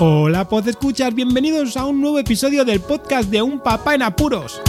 Hola, 0.00 0.46
escuchar, 0.66 1.12
bienvenidos 1.12 1.76
a 1.76 1.84
un 1.84 2.00
nuevo 2.00 2.20
episodio 2.20 2.64
del 2.64 2.78
podcast 2.78 3.30
de 3.30 3.42
Un 3.42 3.58
Papá 3.58 3.96
en 3.96 4.02
Apuros. 4.02 4.62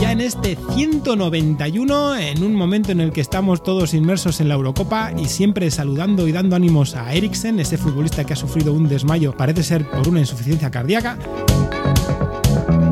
Ya 0.00 0.12
en 0.12 0.22
este 0.22 0.56
191, 0.72 2.16
en 2.16 2.42
un 2.44 2.54
momento 2.54 2.92
en 2.92 3.02
el 3.02 3.12
que 3.12 3.20
estamos 3.20 3.62
todos 3.62 3.92
inmersos 3.92 4.40
en 4.40 4.48
la 4.48 4.54
Eurocopa 4.54 5.12
y 5.12 5.26
siempre 5.26 5.70
saludando 5.70 6.26
y 6.26 6.32
dando 6.32 6.56
ánimos 6.56 6.94
a 6.94 7.12
Eriksen, 7.12 7.60
ese 7.60 7.76
futbolista 7.76 8.24
que 8.24 8.32
ha 8.32 8.36
sufrido 8.36 8.72
un 8.72 8.88
desmayo, 8.88 9.36
parece 9.36 9.62
ser 9.62 9.86
por 9.90 10.08
una 10.08 10.20
insuficiencia 10.20 10.70
cardíaca. 10.70 11.18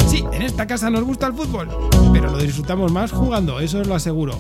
Sí, 0.09 0.23
en 0.31 0.43
esta 0.43 0.67
casa 0.67 0.91
nos 0.91 1.05
gusta 1.05 1.27
el 1.27 1.33
fútbol, 1.33 1.71
pero 2.13 2.31
lo 2.31 2.37
disfrutamos 2.37 2.93
más 2.93 3.13
jugando, 3.13 3.61
eso 3.61 3.79
os 3.79 3.87
lo 3.87 3.95
aseguro. 3.95 4.37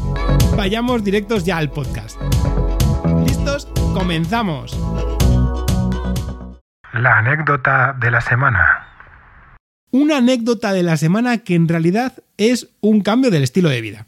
Vayamos 0.55 1.03
directos 1.03 1.45
ya 1.45 1.57
al 1.57 1.71
podcast. 1.71 2.19
¿Listos? 3.27 3.67
Comenzamos. 3.95 4.79
La 6.93 7.19
anécdota 7.19 7.97
de 8.01 8.11
la 8.11 8.21
semana. 8.21 8.87
Una 9.91 10.19
anécdota 10.19 10.73
de 10.73 10.85
la 10.85 10.97
semana 10.97 11.39
que 11.39 11.57
en 11.57 11.67
realidad 11.67 12.15
es 12.37 12.69
un 12.81 13.01
cambio 13.01 13.31
del 13.31 13.43
estilo 13.43 13.69
de 13.69 13.81
vida. 13.81 14.07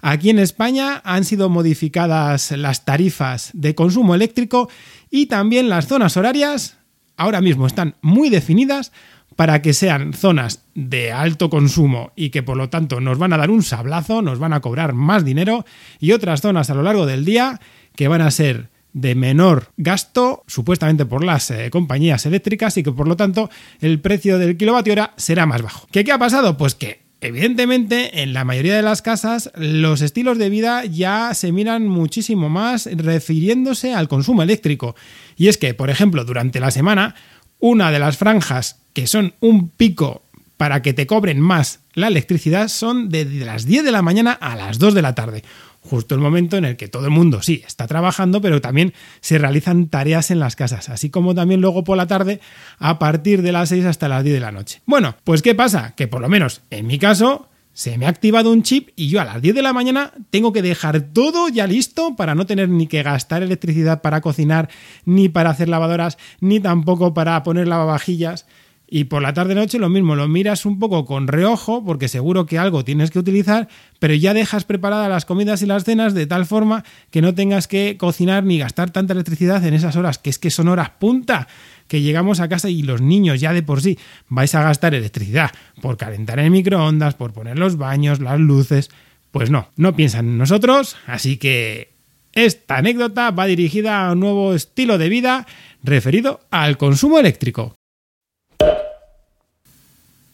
Aquí 0.00 0.30
en 0.30 0.38
España 0.38 1.02
han 1.04 1.24
sido 1.24 1.48
modificadas 1.48 2.52
las 2.52 2.84
tarifas 2.84 3.50
de 3.54 3.74
consumo 3.74 4.14
eléctrico 4.14 4.68
y 5.10 5.26
también 5.26 5.68
las 5.68 5.88
zonas 5.88 6.16
horarias 6.16 6.78
ahora 7.16 7.40
mismo 7.40 7.66
están 7.66 7.96
muy 8.02 8.30
definidas 8.30 8.92
para 9.34 9.62
que 9.62 9.72
sean 9.72 10.12
zonas 10.12 10.64
de 10.74 11.10
alto 11.10 11.50
consumo 11.50 12.12
y 12.14 12.30
que 12.30 12.44
por 12.44 12.56
lo 12.56 12.70
tanto 12.70 13.00
nos 13.00 13.18
van 13.18 13.32
a 13.32 13.36
dar 13.36 13.50
un 13.50 13.64
sablazo, 13.64 14.22
nos 14.22 14.38
van 14.38 14.52
a 14.52 14.60
cobrar 14.60 14.92
más 14.92 15.24
dinero 15.24 15.64
y 15.98 16.12
otras 16.12 16.40
zonas 16.40 16.70
a 16.70 16.74
lo 16.74 16.82
largo 16.82 17.04
del 17.06 17.24
día 17.24 17.60
que 17.96 18.06
van 18.06 18.20
a 18.20 18.30
ser 18.30 18.73
de 18.94 19.14
menor 19.14 19.72
gasto, 19.76 20.44
supuestamente 20.46 21.04
por 21.04 21.22
las 21.22 21.50
eh, 21.50 21.68
compañías 21.70 22.24
eléctricas, 22.24 22.78
y 22.78 22.82
que 22.82 22.92
por 22.92 23.06
lo 23.06 23.16
tanto 23.16 23.50
el 23.80 24.00
precio 24.00 24.38
del 24.38 24.56
kilovatio 24.56 24.94
hora 24.94 25.12
será 25.16 25.44
más 25.44 25.60
bajo. 25.60 25.86
¿Qué, 25.92 26.04
¿Qué 26.04 26.12
ha 26.12 26.18
pasado? 26.18 26.56
Pues 26.56 26.74
que 26.74 27.04
Evidentemente, 27.20 28.22
en 28.22 28.34
la 28.34 28.44
mayoría 28.44 28.76
de 28.76 28.82
las 28.82 29.00
casas, 29.00 29.50
los 29.56 30.02
estilos 30.02 30.36
de 30.36 30.50
vida 30.50 30.84
ya 30.84 31.32
se 31.32 31.52
miran 31.52 31.88
muchísimo 31.88 32.50
más 32.50 32.84
refiriéndose 32.84 33.94
al 33.94 34.08
consumo 34.08 34.42
eléctrico. 34.42 34.94
Y 35.34 35.48
es 35.48 35.56
que, 35.56 35.72
por 35.72 35.88
ejemplo, 35.88 36.26
durante 36.26 36.60
la 36.60 36.70
semana, 36.70 37.14
una 37.60 37.90
de 37.90 37.98
las 37.98 38.18
franjas 38.18 38.82
que 38.92 39.06
son 39.06 39.32
un 39.40 39.70
pico 39.70 40.20
para 40.58 40.82
que 40.82 40.92
te 40.92 41.06
cobren 41.06 41.40
más 41.40 41.80
la 41.94 42.08
electricidad 42.08 42.68
son 42.68 43.08
de 43.08 43.24
las 43.24 43.64
10 43.64 43.84
de 43.84 43.92
la 43.92 44.02
mañana 44.02 44.32
a 44.32 44.54
las 44.54 44.78
2 44.78 44.94
de 44.94 45.02
la 45.02 45.14
tarde 45.14 45.44
justo 45.84 46.14
el 46.14 46.20
momento 46.20 46.56
en 46.56 46.64
el 46.64 46.76
que 46.76 46.88
todo 46.88 47.04
el 47.04 47.10
mundo 47.10 47.42
sí 47.42 47.62
está 47.66 47.86
trabajando, 47.86 48.40
pero 48.40 48.60
también 48.60 48.94
se 49.20 49.38
realizan 49.38 49.88
tareas 49.88 50.30
en 50.30 50.40
las 50.40 50.56
casas, 50.56 50.88
así 50.88 51.10
como 51.10 51.34
también 51.34 51.60
luego 51.60 51.84
por 51.84 51.96
la 51.96 52.06
tarde 52.06 52.40
a 52.78 52.98
partir 52.98 53.42
de 53.42 53.52
las 53.52 53.68
6 53.68 53.84
hasta 53.84 54.08
las 54.08 54.24
10 54.24 54.34
de 54.34 54.40
la 54.40 54.52
noche. 54.52 54.80
Bueno, 54.86 55.16
pues 55.24 55.42
¿qué 55.42 55.54
pasa? 55.54 55.94
Que 55.96 56.08
por 56.08 56.20
lo 56.20 56.28
menos 56.28 56.62
en 56.70 56.86
mi 56.86 56.98
caso 56.98 57.48
se 57.74 57.98
me 57.98 58.06
ha 58.06 58.08
activado 58.08 58.52
un 58.52 58.62
chip 58.62 58.90
y 58.96 59.08
yo 59.08 59.20
a 59.20 59.24
las 59.24 59.42
10 59.42 59.56
de 59.56 59.62
la 59.62 59.72
mañana 59.72 60.12
tengo 60.30 60.52
que 60.52 60.62
dejar 60.62 61.00
todo 61.00 61.48
ya 61.48 61.66
listo 61.66 62.14
para 62.16 62.34
no 62.34 62.46
tener 62.46 62.68
ni 62.68 62.86
que 62.86 63.02
gastar 63.02 63.42
electricidad 63.42 64.00
para 64.00 64.20
cocinar, 64.20 64.70
ni 65.04 65.28
para 65.28 65.50
hacer 65.50 65.68
lavadoras, 65.68 66.16
ni 66.40 66.60
tampoco 66.60 67.12
para 67.14 67.42
poner 67.42 67.66
lavavajillas. 67.66 68.46
Y 68.86 69.04
por 69.04 69.22
la 69.22 69.32
tarde-noche 69.32 69.78
lo 69.78 69.88
mismo, 69.88 70.14
lo 70.14 70.28
miras 70.28 70.66
un 70.66 70.78
poco 70.78 71.06
con 71.06 71.26
reojo, 71.26 71.84
porque 71.84 72.08
seguro 72.08 72.44
que 72.44 72.58
algo 72.58 72.84
tienes 72.84 73.10
que 73.10 73.18
utilizar, 73.18 73.68
pero 73.98 74.14
ya 74.14 74.34
dejas 74.34 74.64
preparadas 74.64 75.08
las 75.08 75.24
comidas 75.24 75.62
y 75.62 75.66
las 75.66 75.84
cenas 75.84 76.12
de 76.12 76.26
tal 76.26 76.44
forma 76.44 76.84
que 77.10 77.22
no 77.22 77.34
tengas 77.34 77.66
que 77.66 77.96
cocinar 77.96 78.44
ni 78.44 78.58
gastar 78.58 78.90
tanta 78.90 79.14
electricidad 79.14 79.64
en 79.64 79.74
esas 79.74 79.96
horas, 79.96 80.18
que 80.18 80.30
es 80.30 80.38
que 80.38 80.50
son 80.50 80.68
horas 80.68 80.90
punta, 80.98 81.48
que 81.88 82.02
llegamos 82.02 82.40
a 82.40 82.48
casa 82.48 82.68
y 82.68 82.82
los 82.82 83.00
niños 83.00 83.40
ya 83.40 83.52
de 83.52 83.62
por 83.62 83.80
sí 83.80 83.98
vais 84.28 84.54
a 84.54 84.62
gastar 84.62 84.94
electricidad 84.94 85.50
por 85.80 85.96
calentar 85.96 86.38
el 86.38 86.50
microondas, 86.50 87.14
por 87.14 87.32
poner 87.32 87.58
los 87.58 87.76
baños, 87.76 88.20
las 88.20 88.38
luces. 88.38 88.90
Pues 89.30 89.50
no, 89.50 89.68
no 89.76 89.96
piensan 89.96 90.26
en 90.26 90.38
nosotros, 90.38 90.96
así 91.06 91.38
que 91.38 91.94
esta 92.34 92.76
anécdota 92.76 93.30
va 93.30 93.46
dirigida 93.46 94.06
a 94.06 94.12
un 94.12 94.20
nuevo 94.20 94.54
estilo 94.54 94.98
de 94.98 95.08
vida 95.08 95.46
referido 95.82 96.40
al 96.50 96.76
consumo 96.76 97.18
eléctrico. 97.18 97.74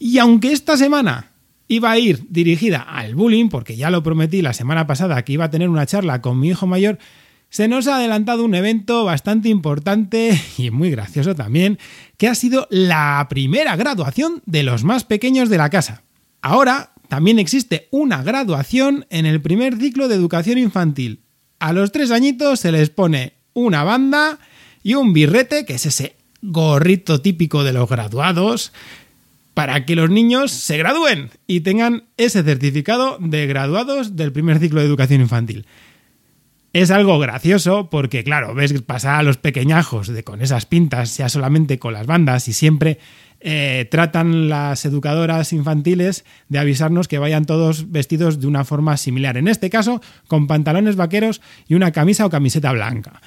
Y 0.03 0.17
aunque 0.19 0.51
esta 0.51 0.79
semana 0.79 1.33
iba 1.69 1.91
a 1.91 1.99
ir 1.99 2.25
dirigida 2.31 2.81
al 2.81 3.15
bullying, 3.15 3.51
porque 3.51 3.77
ya 3.77 3.91
lo 3.91 4.03
prometí 4.03 4.41
la 4.41 4.55
semana 4.55 4.87
pasada 4.87 5.23
que 5.25 5.35
iba 5.35 5.45
a 5.45 5.51
tener 5.51 5.69
una 5.69 5.85
charla 5.85 6.23
con 6.23 6.41
mi 6.41 6.49
hijo 6.49 6.67
mayor, 6.67 6.99
se 7.51 7.69
nos 7.69 7.87
ha 7.87 7.97
adelantado 7.97 8.45
un 8.45 8.55
evento 8.55 9.05
bastante 9.05 9.51
importante 9.51 10.41
y 10.59 10.71
muy 10.71 10.91
gracioso 10.91 11.35
también, 11.35 11.79
que 12.17 12.29
ha 12.29 12.35
sido 12.35 12.67
la 12.71 13.27
primera 13.29 13.77
graduación 13.77 14.43
de 14.47 14.63
los 14.63 14.85
más 14.85 15.05
pequeños 15.05 15.51
de 15.51 15.59
la 15.59 15.69
casa. 15.69 16.03
Ahora 16.41 16.95
también 17.09 17.39
existe 17.39 17.87
una 17.91 18.23
graduación 18.23 19.05
en 19.11 19.27
el 19.27 19.43
primer 19.43 19.77
ciclo 19.77 20.09
de 20.09 20.15
educación 20.15 20.57
infantil. 20.57 21.25
A 21.59 21.75
los 21.75 21.93
tres 21.93 22.11
añitos 22.11 22.61
se 22.61 22.73
les 22.73 22.89
pone 22.89 23.35
una 23.53 23.85
banda 23.85 24.39
y 24.83 24.95
un 24.95 25.13
birrete, 25.13 25.67
que 25.67 25.75
es 25.75 25.85
ese 25.85 26.17
gorrito 26.41 27.21
típico 27.21 27.65
de 27.65 27.75
los 27.75 27.87
graduados, 27.87 28.73
para 29.55 29.85
que 29.85 29.97
los 29.97 30.11
niños 30.11 30.51
se 30.51 30.79
gradúen 30.79 31.31
y 31.47 31.61
tengan 31.61 32.05
ese 32.17 32.43
certificado 32.43 33.19
de 33.21 33.47
graduados 33.47 34.17
del 34.17 34.33
primer 34.33 34.59
ciclo 34.59 34.81
de 34.81 34.87
educación 34.87 35.21
infantil. 35.21 35.67
Es 36.73 36.93
algo 36.93 37.19
gracioso 37.19 37.91
porque, 37.91 38.23
claro, 38.23 38.55
ves 38.55 38.81
pasar 38.83 39.17
a 39.17 39.23
los 39.25 39.39
pequeñajos 39.39 40.07
de 40.07 40.23
con 40.23 40.41
esas 40.41 40.67
pintas, 40.67 41.17
ya 41.17 41.29
solamente 41.29 41.81
con 41.81 41.93
las 41.93 42.07
bandas, 42.07 42.47
y 42.47 42.53
siempre 42.53 42.99
eh, 43.41 43.89
tratan 43.91 44.49
las 44.49 44.85
educadoras 44.85 45.53
infantiles 45.53 46.25
de 46.49 46.59
avisarnos 46.61 47.09
que 47.09 47.19
vayan 47.19 47.45
todos 47.45 47.91
vestidos 47.91 48.39
de 48.39 48.47
una 48.47 48.65
forma 48.65 48.97
similar. 48.97 49.37
En 49.37 49.49
este 49.49 49.69
caso, 49.69 50.01
con 50.29 50.47
pantalones 50.47 50.95
vaqueros 50.95 51.41
y 51.67 51.75
una 51.75 51.91
camisa 51.91 52.25
o 52.25 52.31
camiseta 52.31 52.71
blanca. 52.71 53.21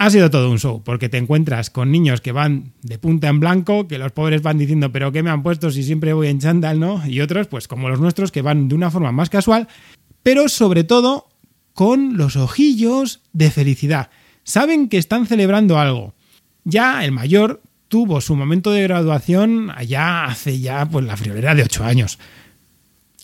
Ha 0.00 0.08
sido 0.08 0.30
todo 0.30 0.50
un 0.50 0.58
show, 0.58 0.82
porque 0.82 1.10
te 1.10 1.18
encuentras 1.18 1.68
con 1.68 1.92
niños 1.92 2.22
que 2.22 2.32
van 2.32 2.72
de 2.80 2.96
punta 2.96 3.28
en 3.28 3.38
blanco, 3.38 3.86
que 3.86 3.98
los 3.98 4.12
pobres 4.12 4.40
van 4.40 4.56
diciendo, 4.56 4.90
pero 4.90 5.12
¿qué 5.12 5.22
me 5.22 5.28
han 5.28 5.42
puesto 5.42 5.70
si 5.70 5.82
siempre 5.82 6.14
voy 6.14 6.28
en 6.28 6.40
chándal, 6.40 6.80
no? 6.80 7.06
Y 7.06 7.20
otros, 7.20 7.48
pues 7.48 7.68
como 7.68 7.90
los 7.90 8.00
nuestros, 8.00 8.32
que 8.32 8.40
van 8.40 8.68
de 8.68 8.74
una 8.74 8.90
forma 8.90 9.12
más 9.12 9.28
casual, 9.28 9.68
pero 10.22 10.48
sobre 10.48 10.84
todo 10.84 11.28
con 11.74 12.16
los 12.16 12.36
ojillos 12.36 13.20
de 13.34 13.50
felicidad. 13.50 14.08
Saben 14.42 14.88
que 14.88 14.96
están 14.96 15.26
celebrando 15.26 15.78
algo. 15.78 16.14
Ya 16.64 17.04
el 17.04 17.12
mayor 17.12 17.60
tuvo 17.88 18.22
su 18.22 18.34
momento 18.36 18.70
de 18.70 18.84
graduación 18.84 19.70
allá 19.70 20.24
hace 20.24 20.60
ya 20.60 20.86
pues 20.86 21.04
la 21.04 21.18
friolera 21.18 21.54
de 21.54 21.64
ocho 21.64 21.84
años. 21.84 22.18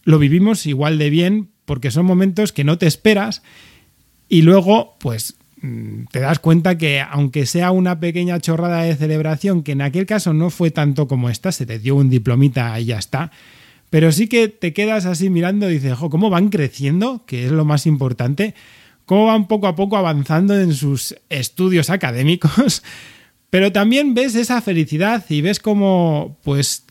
Lo 0.05 0.19
vivimos 0.19 0.67
igual 0.67 0.99
de 0.99 1.09
bien 1.09 1.49
porque 1.65 1.91
son 1.91 2.05
momentos 2.05 2.53
que 2.53 2.65
no 2.65 2.77
te 2.77 2.87
esperas 2.87 3.43
y 4.29 4.43
luego 4.43 4.95
pues 4.99 5.37
te 6.11 6.21
das 6.21 6.39
cuenta 6.39 6.79
que 6.79 7.01
aunque 7.01 7.47
sea 7.47 7.71
una 7.71 8.01
pequeña 8.01 8.41
chorrada 8.41 8.83
de 8.83 8.97
celebración, 8.97 9.63
que 9.63 9.73
en 9.73 9.83
aquel 9.83 10.07
caso 10.07 10.33
no 10.33 10.51
fue 10.51 10.71
tanto 10.71 11.09
como 11.09 11.31
esta, 11.31 11.53
se 11.53 11.67
te 11.67 11.79
dio 11.79 11.97
un 11.97 12.11
diplomita 12.11 12.79
y 12.81 12.87
ya 12.87 12.99
está, 12.99 13.31
pero 13.91 14.13
sí 14.13 14.27
que 14.27 14.49
te 14.49 14.73
quedas 14.73 15.07
así 15.07 15.31
mirando 15.31 15.71
y 15.71 15.75
dices, 15.75 15.95
jo, 15.95 16.11
¿cómo 16.11 16.31
van 16.31 16.49
creciendo? 16.49 17.25
Que 17.27 17.47
es 17.47 17.53
lo 17.53 17.65
más 17.65 17.87
importante, 17.87 18.55
cómo 19.05 19.27
van 19.27 19.49
poco 19.49 19.67
a 19.67 19.77
poco 19.77 19.97
avanzando 19.97 20.59
en 20.59 20.75
sus 20.75 21.15
estudios 21.29 21.91
académicos, 21.91 22.83
pero 23.51 23.73
también 23.73 24.15
ves 24.15 24.35
esa 24.35 24.61
felicidad 24.63 25.25
y 25.29 25.41
ves 25.41 25.61
cómo 25.61 26.39
pues 26.43 26.86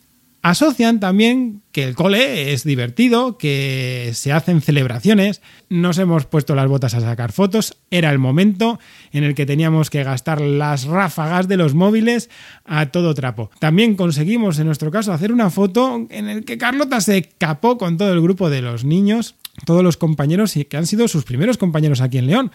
Asocian 0.46 1.00
también 1.00 1.64
que 1.72 1.84
el 1.84 1.96
cole 1.96 2.54
es 2.54 2.64
divertido, 2.64 3.40
que 3.40 4.12
se 4.14 4.32
hacen 4.32 4.62
celebraciones, 4.62 5.42
nos 5.70 5.98
hemos 5.98 6.28
puesto 6.28 6.54
las 6.54 6.68
botas 6.68 6.94
a 6.94 7.02
sacar 7.02 7.32
fotos, 7.32 7.78
era 7.90 8.12
el 8.12 8.20
momento 8.20 8.78
en 9.12 9.24
el 9.24 9.34
que 9.34 9.48
teníamos 9.48 9.90
que 9.90 10.04
gastar 10.04 10.42
las 10.42 10.84
ráfagas 10.84 11.48
de 11.48 11.58
los 11.58 11.74
móviles 11.74 12.30
a 12.64 12.92
todo 12.92 13.16
trapo. 13.16 13.50
También 13.58 13.96
conseguimos 13.96 14.60
en 14.60 14.68
nuestro 14.68 14.92
caso 14.92 15.14
hacer 15.14 15.32
una 15.32 15.50
foto 15.50 16.06
en 16.12 16.30
el 16.30 16.46
que 16.46 16.60
Carlota 16.60 17.02
se 17.02 17.18
escapó 17.18 17.80
con 17.80 17.98
todo 17.98 18.14
el 18.14 18.22
grupo 18.22 18.52
de 18.52 18.62
los 18.62 18.84
niños, 18.84 19.34
todos 19.66 19.82
los 19.82 19.98
compañeros 19.98 20.54
que 20.70 20.78
han 20.78 20.86
sido 20.86 21.08
sus 21.08 21.24
primeros 21.24 21.58
compañeros 21.58 22.02
aquí 22.02 22.20
en 22.20 22.28
León, 22.28 22.52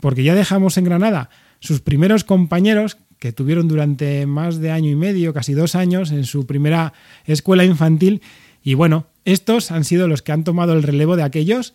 porque 0.00 0.22
ya 0.22 0.36
dejamos 0.36 0.76
en 0.76 0.84
Granada 0.84 1.28
sus 1.62 1.80
primeros 1.80 2.24
compañeros 2.24 2.98
que 3.22 3.32
tuvieron 3.32 3.68
durante 3.68 4.26
más 4.26 4.58
de 4.58 4.72
año 4.72 4.90
y 4.90 4.96
medio, 4.96 5.32
casi 5.32 5.52
dos 5.52 5.76
años, 5.76 6.10
en 6.10 6.24
su 6.24 6.44
primera 6.44 6.92
escuela 7.24 7.64
infantil. 7.64 8.20
Y 8.64 8.74
bueno, 8.74 9.06
estos 9.24 9.70
han 9.70 9.84
sido 9.84 10.08
los 10.08 10.22
que 10.22 10.32
han 10.32 10.42
tomado 10.42 10.72
el 10.72 10.82
relevo 10.82 11.14
de 11.14 11.22
aquellos 11.22 11.72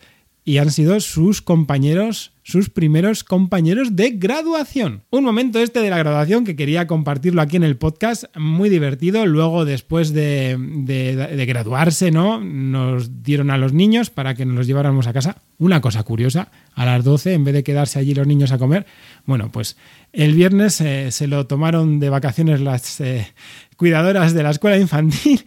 y 0.48 0.56
han 0.56 0.70
sido 0.70 0.98
sus 1.00 1.42
compañeros, 1.42 2.32
sus 2.42 2.70
primeros 2.70 3.22
compañeros 3.22 3.96
de 3.96 4.12
graduación. 4.12 5.02
Un 5.10 5.22
momento 5.22 5.58
este 5.58 5.80
de 5.80 5.90
la 5.90 5.98
graduación 5.98 6.46
que 6.46 6.56
quería 6.56 6.86
compartirlo 6.86 7.42
aquí 7.42 7.56
en 7.56 7.64
el 7.64 7.76
podcast, 7.76 8.24
muy 8.34 8.70
divertido. 8.70 9.26
Luego, 9.26 9.66
después 9.66 10.14
de, 10.14 10.56
de 10.56 11.44
graduarse, 11.44 12.10
¿no? 12.10 12.40
Nos 12.40 13.22
dieron 13.22 13.50
a 13.50 13.58
los 13.58 13.74
niños 13.74 14.08
para 14.08 14.34
que 14.34 14.46
nos 14.46 14.56
los 14.56 14.66
lleváramos 14.66 15.06
a 15.06 15.12
casa. 15.12 15.36
Una 15.58 15.82
cosa 15.82 16.02
curiosa, 16.02 16.50
a 16.74 16.86
las 16.86 17.04
12, 17.04 17.34
en 17.34 17.44
vez 17.44 17.52
de 17.52 17.62
quedarse 17.62 17.98
allí 17.98 18.14
los 18.14 18.26
niños 18.26 18.50
a 18.50 18.56
comer, 18.56 18.86
bueno, 19.26 19.52
pues 19.52 19.76
el 20.14 20.32
viernes 20.32 20.80
eh, 20.80 21.10
se 21.10 21.26
lo 21.26 21.46
tomaron 21.46 22.00
de 22.00 22.08
vacaciones 22.08 22.62
las 22.62 23.02
eh, 23.02 23.34
cuidadoras 23.76 24.32
de 24.32 24.44
la 24.44 24.50
escuela 24.50 24.78
infantil 24.78 25.44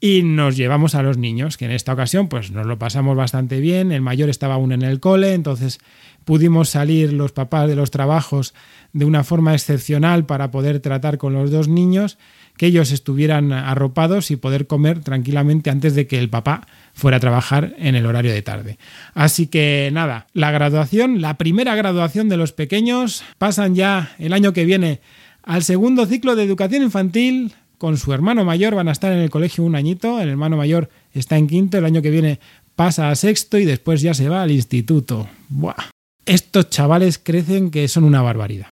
y 0.00 0.22
nos 0.22 0.56
llevamos 0.56 0.94
a 0.94 1.02
los 1.02 1.16
niños, 1.16 1.56
que 1.56 1.64
en 1.64 1.70
esta 1.70 1.92
ocasión 1.92 2.28
pues 2.28 2.50
nos 2.50 2.66
lo 2.66 2.78
pasamos 2.78 3.16
bastante 3.16 3.60
bien, 3.60 3.92
el 3.92 4.02
mayor 4.02 4.28
estaba 4.28 4.54
aún 4.54 4.72
en 4.72 4.82
el 4.82 5.00
cole, 5.00 5.32
entonces 5.32 5.78
pudimos 6.24 6.68
salir 6.68 7.12
los 7.12 7.32
papás 7.32 7.68
de 7.68 7.76
los 7.76 7.90
trabajos 7.90 8.52
de 8.92 9.04
una 9.04 9.24
forma 9.24 9.54
excepcional 9.54 10.26
para 10.26 10.50
poder 10.50 10.80
tratar 10.80 11.18
con 11.18 11.32
los 11.32 11.50
dos 11.50 11.68
niños, 11.68 12.18
que 12.56 12.66
ellos 12.66 12.90
estuvieran 12.90 13.52
arropados 13.52 14.30
y 14.30 14.36
poder 14.36 14.66
comer 14.66 15.00
tranquilamente 15.00 15.70
antes 15.70 15.94
de 15.94 16.06
que 16.06 16.18
el 16.18 16.28
papá 16.28 16.66
fuera 16.94 17.18
a 17.18 17.20
trabajar 17.20 17.74
en 17.78 17.94
el 17.94 18.06
horario 18.06 18.32
de 18.32 18.42
tarde. 18.42 18.78
Así 19.14 19.46
que 19.46 19.90
nada, 19.92 20.26
la 20.32 20.50
graduación, 20.50 21.20
la 21.20 21.38
primera 21.38 21.74
graduación 21.74 22.28
de 22.28 22.36
los 22.36 22.52
pequeños, 22.52 23.22
pasan 23.38 23.74
ya 23.74 24.14
el 24.18 24.32
año 24.32 24.52
que 24.52 24.64
viene 24.64 25.00
al 25.42 25.62
segundo 25.62 26.06
ciclo 26.06 26.34
de 26.34 26.42
educación 26.42 26.82
infantil, 26.82 27.52
con 27.78 27.96
su 27.96 28.12
hermano 28.12 28.44
mayor 28.44 28.74
van 28.74 28.88
a 28.88 28.92
estar 28.92 29.12
en 29.12 29.18
el 29.18 29.30
colegio 29.30 29.64
un 29.64 29.74
añito, 29.74 30.20
el 30.20 30.28
hermano 30.28 30.56
mayor 30.56 30.88
está 31.12 31.36
en 31.36 31.46
quinto, 31.46 31.78
el 31.78 31.84
año 31.84 32.02
que 32.02 32.10
viene 32.10 32.40
pasa 32.74 33.10
a 33.10 33.16
sexto 33.16 33.58
y 33.58 33.64
después 33.64 34.02
ya 34.02 34.14
se 34.14 34.28
va 34.28 34.42
al 34.42 34.50
instituto. 34.50 35.28
Buah. 35.48 35.90
Estos 36.24 36.70
chavales 36.70 37.18
crecen 37.18 37.70
que 37.70 37.88
son 37.88 38.04
una 38.04 38.22
barbaridad. 38.22 38.68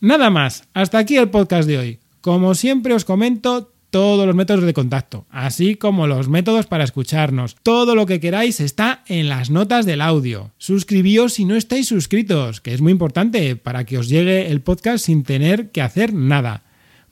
Nada 0.00 0.30
más, 0.30 0.64
hasta 0.74 0.98
aquí 0.98 1.16
el 1.16 1.30
podcast 1.30 1.68
de 1.68 1.78
hoy. 1.78 1.98
Como 2.20 2.54
siempre 2.54 2.94
os 2.94 3.04
comento 3.04 3.72
todos 3.90 4.26
los 4.26 4.36
métodos 4.36 4.64
de 4.64 4.72
contacto, 4.72 5.26
así 5.30 5.74
como 5.74 6.06
los 6.06 6.28
métodos 6.28 6.66
para 6.66 6.84
escucharnos. 6.84 7.56
Todo 7.62 7.94
lo 7.94 8.06
que 8.06 8.20
queráis 8.20 8.60
está 8.60 9.02
en 9.06 9.28
las 9.28 9.50
notas 9.50 9.84
del 9.84 10.00
audio. 10.00 10.52
Suscribíos 10.58 11.34
si 11.34 11.44
no 11.44 11.56
estáis 11.56 11.88
suscritos, 11.88 12.60
que 12.60 12.72
es 12.72 12.80
muy 12.80 12.92
importante 12.92 13.56
para 13.56 13.84
que 13.84 13.98
os 13.98 14.08
llegue 14.08 14.50
el 14.50 14.60
podcast 14.60 15.04
sin 15.04 15.24
tener 15.24 15.70
que 15.70 15.82
hacer 15.82 16.14
nada. 16.14 16.62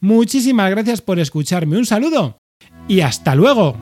Muchísimas 0.00 0.70
gracias 0.70 1.00
por 1.00 1.18
escucharme. 1.18 1.76
Un 1.76 1.86
saludo 1.86 2.38
y 2.88 3.00
hasta 3.00 3.34
luego. 3.34 3.76